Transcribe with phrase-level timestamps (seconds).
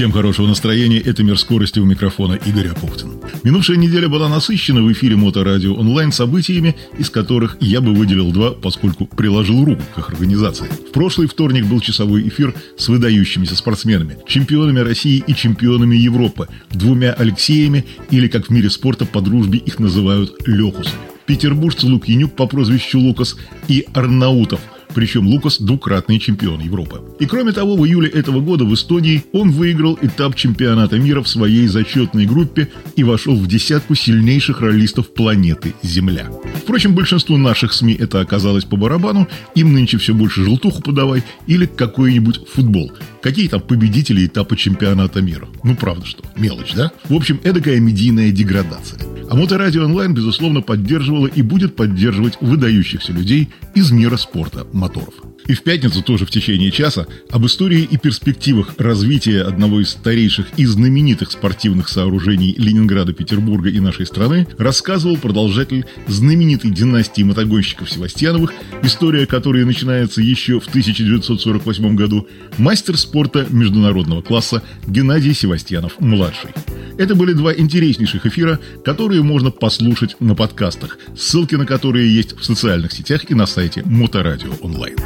[0.00, 3.20] Всем хорошего настроения, это «Мир скорости» у микрофона Игорь Апухтин.
[3.42, 8.52] Минувшая неделя была насыщена в эфире Моторадио онлайн событиями, из которых я бы выделил два,
[8.52, 10.64] поскольку приложил руку к их организации.
[10.88, 17.12] В прошлый вторник был часовой эфир с выдающимися спортсменами, чемпионами России и чемпионами Европы, двумя
[17.12, 20.96] Алексеями, или, как в мире спорта по дружбе их называют, Лехусами.
[21.26, 23.36] Петербуржцы Лукьянюк по прозвищу Лукас
[23.68, 24.60] и Арнаутов–
[24.94, 27.00] причем Лукас– двукратный чемпион Европы.
[27.18, 31.28] И кроме того, в июле этого года в Эстонии он выиграл этап чемпионата мира в
[31.28, 36.28] своей зачетной группе и вошел в десятку сильнейших роллистов планеты Земля.
[36.62, 41.66] Впрочем, большинству наших СМИ это оказалось по барабану, им нынче все больше желтуху подавай или
[41.66, 42.92] какой-нибудь футбол.
[43.22, 45.48] Какие там победители этапа чемпионата мира?
[45.62, 46.90] Ну, правда что, мелочь, да?
[47.08, 49.00] В общем, эдакая медийная деградация.
[49.30, 55.14] А Моторадио онлайн, безусловно, поддерживала и будет поддерживать выдающихся людей из мира спорта моторов.
[55.46, 60.46] И в пятницу тоже в течение часа об истории и перспективах развития одного из старейших
[60.56, 68.52] и знаменитых спортивных сооружений Ленинграда, Петербурга и нашей страны рассказывал продолжатель знаменитой династии мотогонщиков Севастьяновых,
[68.82, 76.50] история которой начинается еще в 1948 году, мастер спорта международного класса Геннадий Севастьянов-младший.
[76.98, 82.44] Это были два интереснейших эфира, которые можно послушать на подкастах, ссылки на которые есть в
[82.44, 84.96] социальных сетях и на сайте Моторадио онлайн.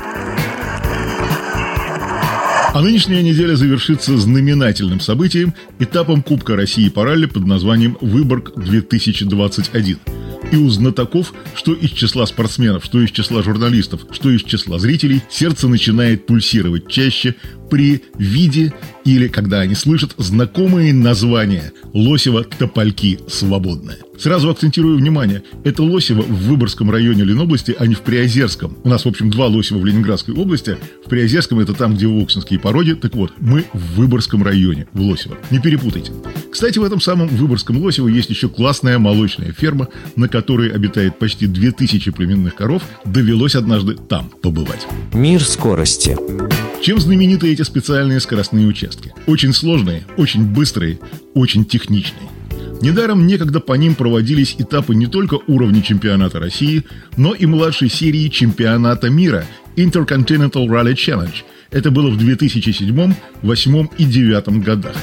[2.75, 9.99] А нынешняя неделя завершится знаменательным событием– этапом Кубка России по ралли под названием «Выборг-2021».
[10.51, 15.23] И у знатоков, что из числа спортсменов, что из числа журналистов, что из числа зрителей,
[15.31, 17.37] сердце начинает пульсировать чаще
[17.70, 18.73] при виде
[19.05, 23.98] или когда они слышат знакомые названия Лосева «Топольки свободные».
[24.19, 28.79] Сразу акцентирую внимание, это Лосево в Выборгском районе Ленобласти, а не в Приозерском.
[28.84, 30.77] У нас, в общем, два Лосева в Ленинградской области.
[31.05, 32.93] В Приозерском это там, где Воксинские пороги.
[32.93, 35.37] Так вот, мы в Выборгском районе, в Лосево.
[35.50, 36.12] Не перепутайте.
[36.53, 41.47] Кстати, в этом самом Выборгском Лосево есть еще классная молочная ферма, на которой обитает почти
[41.47, 42.83] 2000 племенных коров.
[43.05, 44.87] Довелось однажды там побывать.
[45.12, 46.17] Мир скорости.
[46.84, 49.15] Чем знамениты эти специальные скоростные участки?
[49.27, 50.99] Очень сложные, очень быстрые,
[51.33, 52.28] очень техничные.
[52.83, 56.84] Недаром некогда по ним проводились этапы не только уровня чемпионата России,
[57.17, 59.47] но и младшей серии чемпионата мира
[59.77, 61.34] Intercontinental Rally Challenge.
[61.71, 64.97] Это было в 2007, 2008 и 2009 годах.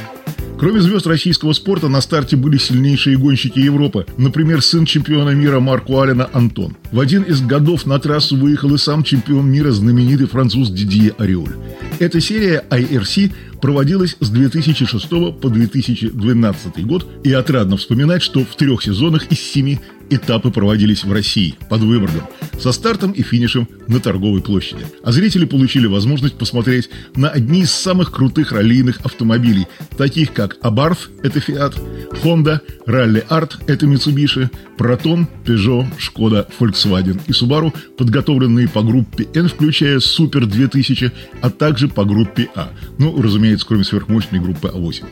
[0.62, 4.06] Кроме звезд российского спорта, на старте были сильнейшие гонщики Европы.
[4.18, 6.78] Например, сын чемпиона мира Марку Алина Антон.
[6.92, 11.56] В один из годов на трассу выехал и сам чемпион мира знаменитый француз Дидье Ариоль.
[11.98, 18.84] Эта серия IRC проводилась с 2006 по 2012 год, и отрадно вспоминать, что в трех
[18.84, 19.80] сезонах из семи
[20.12, 22.24] этапы проводились в России, под Выборгом,
[22.60, 24.86] со стартом и финишем на торговой площади.
[25.04, 29.68] А зрители получили возможность посмотреть на одни из самых крутых раллийных автомобилей,
[29.98, 31.76] таких как Abarth– это Fiat,
[32.24, 39.48] Honda, Rally Art– это Mitsubishi, Proton, Peugeot, Skoda, Volkswagen и Subaru, подготовленные по группе N,
[39.48, 41.12] включая Super 2000,
[41.42, 42.72] а также по группе А.
[42.98, 45.06] Ну, разумеется, кроме сверхмощной группы А8.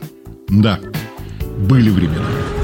[0.48, 0.80] Да,
[1.68, 2.59] были времена.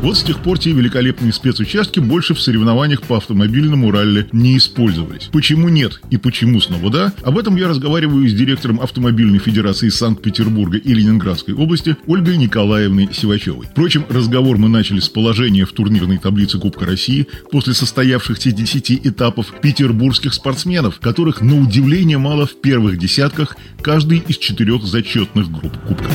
[0.00, 5.28] Вот с тех пор те великолепные спецучастки больше в соревнованиях по автомобильному ралли не использовались.
[5.32, 7.12] Почему нет и почему снова да?
[7.22, 13.66] Об этом я разговариваю с директором Автомобильной Федерации Санкт-Петербурга и Ленинградской области Ольгой Николаевной Сивачевой.
[13.66, 19.52] Впрочем, разговор мы начали с положения в турнирной таблице Кубка России после состоявшихся 10 этапов
[19.60, 26.10] петербургских спортсменов, которых на удивление мало в первых десятках каждой из четырех зачетных групп Кубка.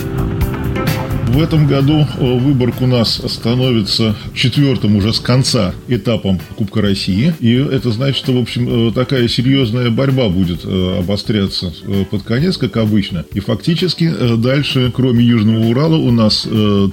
[1.34, 7.34] В этом году э, Выборг у нас становится четвертым уже с конца этапом Кубка России.
[7.40, 11.74] И это значит, что, в общем, э, такая серьезная борьба будет э, обостряться
[12.12, 13.26] под конец, как обычно.
[13.34, 16.48] И фактически дальше, кроме Южного Урала, у нас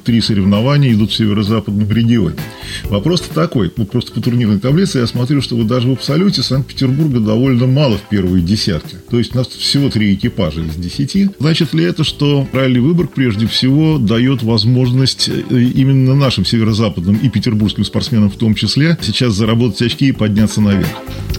[0.05, 2.37] три соревнования идут в северо-западном регионе.
[2.85, 7.21] Вопрос такой, ну, просто по турнирной таблице я смотрю, что вот даже в абсолюте Санкт-Петербурга
[7.21, 8.97] довольно мало в первой десятке.
[9.11, 11.29] То есть у нас всего три экипажа из десяти.
[11.39, 17.17] Значит ли это, что ралли Выборг прежде всего дает дает возможность э, именно нашим северо-западным
[17.17, 20.89] и петербургским спортсменам в том числе сейчас заработать очки и подняться наверх.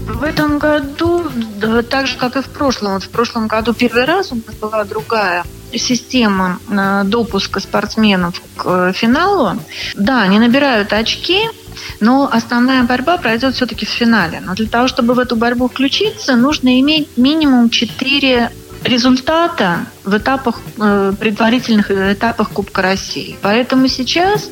[0.08, 1.24] В этом году,
[1.90, 5.44] так же, как и в прошлом, в прошлом году первый раз у нас была другая
[5.74, 9.60] система э, допуска спортсменов к э, финалу.
[9.96, 11.40] Да, они набирают очки,
[12.02, 14.42] но основная борьба пройдет все-таки в финале.
[14.46, 18.52] Но для того, чтобы в эту борьбу включиться, нужно иметь минимум 4
[18.84, 23.38] результата в этапах, э, предварительных этапах Кубка России.
[23.42, 24.50] Поэтому сейчас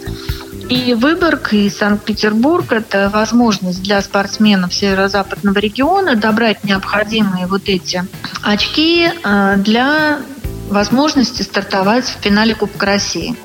[0.70, 8.04] И Выборг, и Санкт-Петербург– это возможность для спортсменов северо-западного региона добрать необходимые вот эти
[8.44, 10.20] очки э, для
[10.70, 13.36] возможности стартовать в финале Кубка России.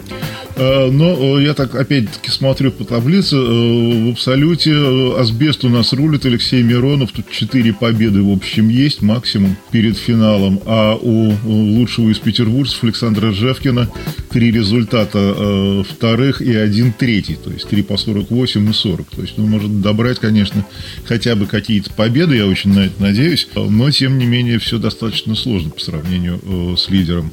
[0.57, 3.37] Э, но э, я так опять-таки смотрю по таблице.
[3.37, 4.73] Э, в абсолюте
[5.19, 7.13] Асбест у нас рулит Алексей Миронов.
[7.13, 10.61] Тут 4 победы в общем есть, максимум перед финалом.
[10.65, 13.91] А у лучшего из петербуржцев Александра Жевкина
[14.31, 17.37] три результата вторых и один третий.
[17.37, 19.11] То есть 3 по 48 и 40.
[19.11, 20.65] То есть, ну, может добрать, конечно,
[21.05, 22.37] хотя бы какие-то победы.
[22.37, 23.49] Я очень на это надеюсь.
[23.55, 27.33] Но, тем не менее, все достаточно сложно по сравнению с лидером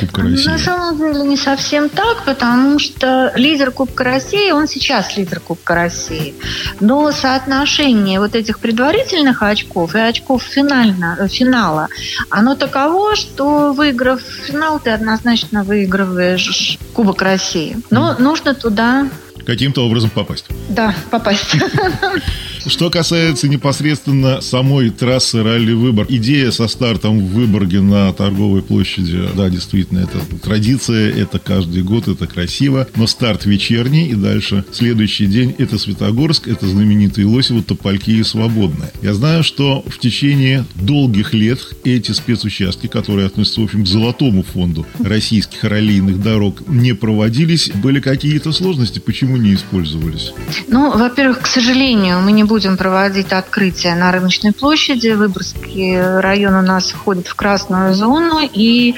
[0.00, 0.48] Кубка России.
[0.48, 5.74] На самом деле не совсем так, потому что лидер Кубка России, он сейчас лидер Кубка
[5.74, 6.34] России.
[6.78, 11.88] Но соотношение вот этих предварительных очков и очков финально, финала,
[12.28, 17.78] оно таково, что выиграв финал, ты однозначно выигрываешь Кубок России.
[17.88, 19.08] Но нужно туда
[19.46, 20.44] каким-то образом попасть.
[20.68, 21.56] Да, попасть.
[22.66, 29.48] Что касается непосредственно самой трассы ралли-выбор, идея со стартом в Выборге на торговой площади, да,
[29.48, 35.54] действительно, это традиция, это каждый год, это красиво, но старт вечерний, и дальше следующий день
[35.58, 38.92] это Светогорск, это знаменитые Лосево, Топольки и Свободная.
[39.02, 44.42] Я знаю, что в течение долгих лет эти спецучастки, которые относятся, в общем, к золотому
[44.42, 47.70] фонду российских раллийных дорог, не проводились.
[47.74, 50.32] Были какие-то сложности, почему не использовались?
[50.68, 55.10] Ну, во-первых, к сожалению, мы не будем проводить открытие на рыночной площади.
[55.10, 58.94] Выборгский район у нас входит в красную зону, и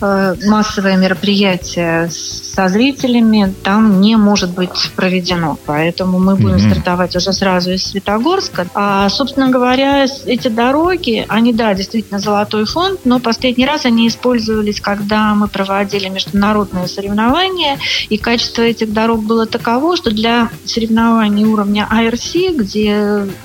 [0.00, 5.58] э, массовое мероприятие со зрителями там не может быть проведено.
[5.66, 6.70] Поэтому мы будем mm-hmm.
[6.70, 8.66] стартовать уже сразу из Светогорска.
[8.74, 14.80] А, собственно говоря, эти дороги, они, да, действительно золотой фонд, но последний раз они использовались,
[14.80, 21.88] когда мы проводили международные соревнования, и качество этих дорог было таково, что для соревнований уровня
[21.90, 22.89] IRC, где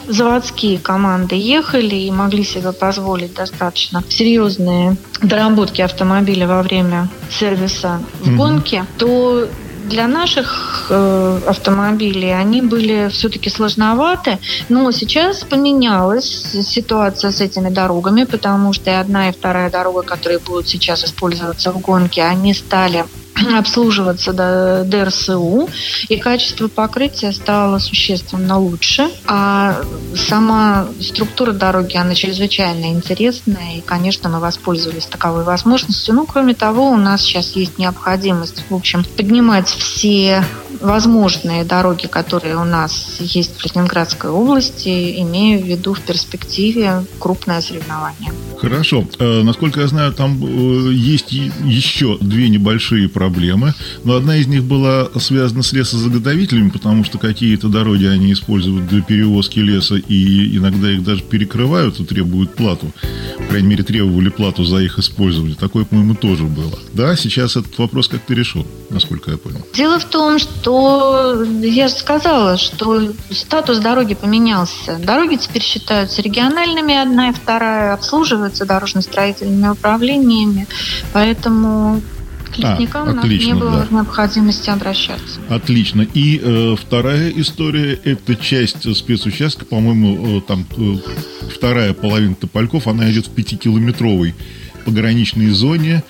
[0.08, 8.30] заводские команды ехали и могли себе позволить достаточно серьезные доработки автомобиля во время сервиса в
[8.30, 8.36] mm-hmm.
[8.36, 9.48] гонке, то
[9.90, 14.40] для наших э, автомобилей они были все-таки сложноваты,
[14.70, 20.40] но сейчас поменялась ситуация с этими дорогами, потому что и одна, и вторая дорога, которые
[20.40, 23.06] будут сейчас использоваться в гонке, они стали
[23.58, 25.70] обслуживаться до ДРСУ,
[26.08, 29.10] и качество покрытия стало существенно лучше.
[29.28, 29.82] А
[30.16, 36.16] сама структура дороги, она чрезвычайно интересная, и, конечно, мы воспользовались таковой возможностью.
[36.16, 40.44] Ну, кроме того, у нас сейчас есть необходимость, в общем, поднимать все
[40.82, 47.62] возможные дороги, которые у нас есть в Ленинградской области, имея в виду в перспективе крупное
[47.62, 48.32] соревнование.
[48.60, 49.06] Хорошо.
[49.20, 53.74] Э, насколько я знаю, там э, есть еще две небольшие проблемы,
[54.04, 59.02] но одна из них была связана с лесозаготовителями, потому что какие-то дороги они используют для
[59.02, 62.92] перевозки леса, и иногда их даже перекрывают и требуют плату.
[63.38, 65.56] По крайней мере, требовали плату за их использование.
[65.56, 66.80] Такое, по-моему, тоже было.
[66.94, 69.62] Да, сейчас этот вопрос как-то решен, насколько я понял.
[69.74, 74.98] Дело в том, что я же сказала, что статус дороги поменялся.
[75.04, 80.68] Дороги теперь считаются региональными, одна и вторая обслуживают занимаются дорожно-строительными управлениями,
[81.14, 82.02] поэтому
[82.56, 83.96] к лесникам а, отлично, не было да.
[83.98, 85.40] необходимости обращаться.
[85.50, 86.08] Отлично.
[86.14, 90.96] И э, вторая история– это часть спецучастка, по-моему, э, там э,
[91.54, 94.36] вторая половина Топольков, она идет в пятикилометровой
[94.86, 96.04] пограничной зоне.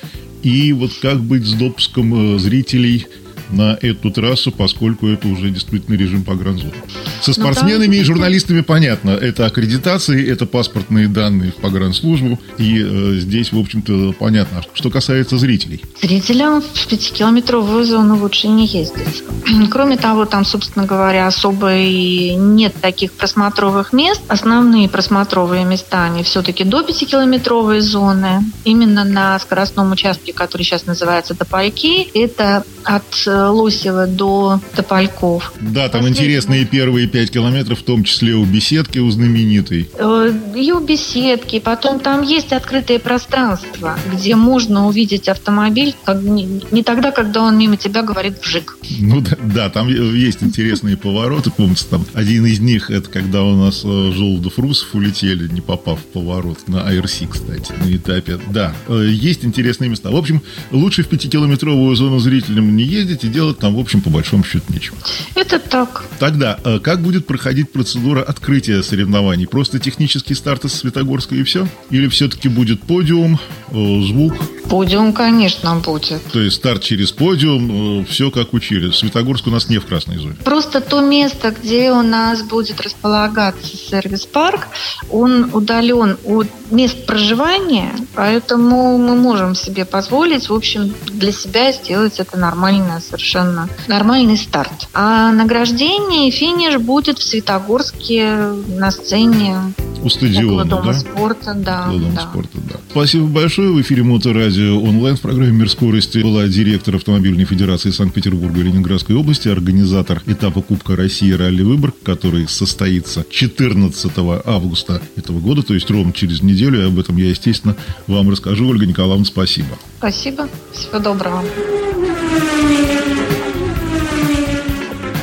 [0.44, 3.08] И вот как быть с допуском э, зрителей–
[3.50, 6.74] на эту трассу, поскольку это уже действительно режим погранзоны.
[7.22, 9.12] Со спортсменами и журналистами понятно.
[9.12, 12.40] Это аккредитации, это паспортные данные в погранслужбу.
[12.58, 14.64] И э, здесь, в общем-то, понятно.
[14.74, 15.84] Что касается зрителей.
[16.02, 19.24] Зрителям в пятикилометровую зону лучше не ездить.
[19.72, 24.22] Кроме того, там, собственно говоря, особо и нет таких просмотровых мест.
[24.28, 28.44] Основные просмотровые места, они все-таки до пятикилометровой зоны.
[28.64, 35.54] Именно на скоростном участке, который сейчас называется Топайки, это от э, Лосева до Топольков.
[35.60, 39.90] Да, там интересные первые пять километров, в том числе у беседки, у знаменитой.
[39.98, 41.60] Э, и у беседки.
[41.60, 47.58] Потом там есть открытое пространство, где можно увидеть автомобиль как, не, не тогда, когда он
[47.58, 48.78] мимо тебя говорит вжик.
[49.00, 51.52] Ну да, да, там есть интересные повороты.
[51.52, 56.00] Помните, там один из них, это когда у нас э, Желудов Русов улетели, не попав
[56.00, 58.40] в поворот на IRC, кстати, на этапе.
[58.52, 60.12] Да, есть интересные места.
[60.12, 64.10] В общем, лучше в пятикилометровую зону зрителям не ездить и делать там, в общем, по
[64.10, 64.98] большому счету нечего.
[65.36, 66.06] Это так.
[66.20, 69.48] Тогда, э, как будет проходить процедура открытия соревнований?
[69.48, 71.68] Просто технический старт из Светогорска и все?
[71.90, 73.40] Или все-таки будет подиум,
[73.70, 74.36] э, звук?
[74.70, 76.24] Подиум, конечно, будет.
[76.32, 78.92] То есть старт через подиум, э, все как учили.
[78.92, 80.36] Светогорск у нас не в красной зоне.
[80.44, 84.68] Просто то место, где у нас будет располагаться сервис-парк,
[85.10, 92.20] он удален от мест проживания, поэтому мы можем себе позволить, в общем, для себя сделать
[92.20, 94.88] это нормально, совершенно нормальный старт.
[94.94, 98.36] А награждение и финиш будет в Светогорске
[98.68, 99.58] на сцене
[100.06, 101.00] у стадиона, Около Дома да?
[101.00, 101.86] спорта, да.
[101.88, 102.22] Около Дома да.
[102.22, 102.76] спорта, да.
[102.92, 103.72] Спасибо большое.
[103.72, 109.16] В эфире Моторадио онлайн в программе «Мир скорости» была директор Автомобильной Федерации Санкт-Петербурга и Ленинградской
[109.16, 114.12] области, организатор этапа Кубка России «Ралли Выборг», который состоится 14
[114.46, 116.82] августа этого года, то есть ровно через неделю.
[116.82, 118.70] И об этом я, естественно, вам расскажу.
[118.70, 119.78] Ольга Николаевна, спасибо.
[119.98, 120.48] Спасибо.
[120.72, 121.44] Всего доброго.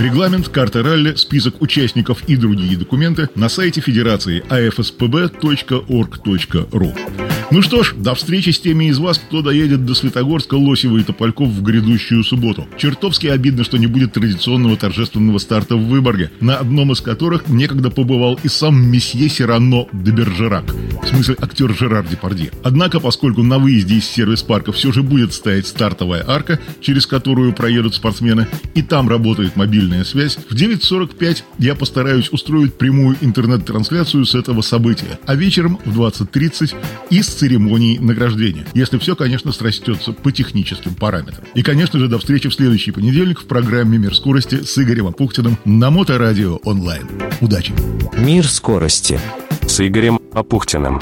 [0.02, 7.31] Регламент, карта ралли, список участников и другие документы на сайте Федерации afspb.org.ru.
[7.52, 11.02] Ну что ж, до встречи с теми из вас, кто доедет до Светогорска, Лосева и
[11.02, 12.66] Топольков в грядущую субботу.
[12.78, 17.90] Чертовски обидно, что не будет традиционного торжественного старта в Выборге, на одном из которых некогда
[17.90, 20.64] побывал и сам месье Сирано де Бержерак,
[21.02, 22.52] в смысле актер Жерар Депардье.
[22.64, 27.94] Однако, поскольку на выезде из сервис-парка все же будет стоять стартовая арка, через которую проедут
[27.94, 34.62] спортсмены, и там работает мобильная связь, в 9.45 я постараюсь устроить прямую интернет-трансляцию с этого
[34.62, 36.74] события, а вечером в 20.30
[37.10, 38.64] из церемонии награждения.
[38.72, 41.44] Если все, конечно, срастется по техническим параметрам.
[41.54, 45.58] И, конечно же, до встречи в следующий понедельник в программе «Мир скорости» с Игорем Апухтиным
[45.64, 47.08] на Моторадио онлайн.
[47.40, 47.72] Удачи!
[48.16, 49.18] Мир скорости
[49.66, 51.00] с Игорем Апухтиным.